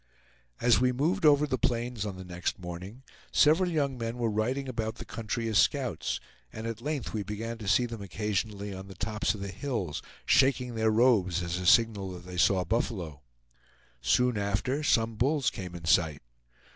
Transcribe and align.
As 0.59 0.79
we 0.81 0.91
moved 0.91 1.27
over 1.27 1.45
the 1.45 1.59
plains 1.59 2.07
on 2.07 2.15
the 2.17 2.25
next 2.25 2.57
morning, 2.57 3.03
several 3.31 3.69
young 3.69 3.99
men 3.99 4.17
were 4.17 4.31
riding 4.31 4.67
about 4.67 4.95
the 4.95 5.05
country 5.05 5.47
as 5.47 5.59
scouts; 5.59 6.19
and 6.51 6.65
at 6.65 6.81
length 6.81 7.13
we 7.13 7.21
began 7.21 7.59
to 7.59 7.67
see 7.67 7.85
them 7.85 8.01
occasionally 8.01 8.73
on 8.73 8.87
the 8.87 8.95
tops 8.95 9.35
of 9.35 9.41
the 9.41 9.49
hills, 9.49 10.01
shaking 10.25 10.73
their 10.73 10.89
robes 10.89 11.43
as 11.43 11.59
a 11.59 11.67
signal 11.67 12.09
that 12.13 12.25
they 12.25 12.37
saw 12.37 12.63
buffalo. 12.65 13.21
Soon 14.01 14.39
after, 14.39 14.81
some 14.81 15.17
bulls 15.17 15.51
came 15.51 15.75
in 15.75 15.85
sight. 15.85 16.23